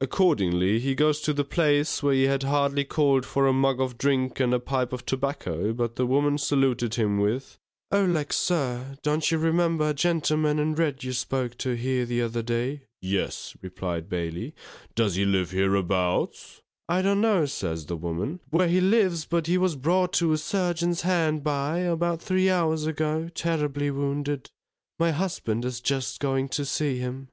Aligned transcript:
Accordingly 0.00 0.78
he 0.78 0.94
goes 0.94 1.20
to 1.20 1.34
the 1.34 1.44
place, 1.44 2.02
where 2.02 2.14
he 2.14 2.22
had 2.22 2.44
hardly 2.44 2.82
called 2.82 3.26
for 3.26 3.46
a 3.46 3.52
mug 3.52 3.78
of 3.78 3.98
drink 3.98 4.40
and 4.40 4.54
a 4.54 4.58
pipe 4.58 4.90
of 4.90 5.04
tobacco, 5.04 5.74
but 5.74 5.96
the 5.96 6.06
woman 6.06 6.38
saluted 6.38 6.94
him 6.94 7.18
with, 7.18 7.58
O 7.92 8.06
lack, 8.06 8.32
sir! 8.32 8.96
Don't 9.02 9.30
you 9.30 9.36
remember 9.36 9.90
a 9.90 9.92
gentleman 9.92 10.58
in 10.58 10.76
red 10.76 11.04
you 11.04 11.12
spoke 11.12 11.58
to 11.58 11.76
here 11.76 12.06
the 12.06 12.22
other 12.22 12.40
day? 12.42 12.84
Yes, 13.02 13.54
replied 13.60 14.08
Bailey, 14.08 14.54
_does 14.96 15.16
he 15.16 15.26
live 15.26 15.50
hereabouts? 15.50 16.62
I 16.88 17.02
don't 17.02 17.20
know, 17.20 17.44
says 17.44 17.84
the 17.84 17.98
woman, 17.98 18.40
where 18.48 18.66
he 18.66 18.80
lives, 18.80 19.26
but 19.26 19.46
he 19.46 19.58
was 19.58 19.76
brought 19.76 20.14
to 20.14 20.32
a 20.32 20.38
surgeon's 20.38 21.02
hard 21.02 21.44
by, 21.44 21.80
about 21.80 22.22
three 22.22 22.48
hours 22.48 22.86
ago, 22.86 23.28
terribly 23.34 23.90
wounded. 23.90 24.48
My 24.98 25.10
husband 25.10 25.66
is 25.66 25.82
just 25.82 26.18
going 26.18 26.48
to 26.48 26.64
see 26.64 26.96
him. 26.96 27.28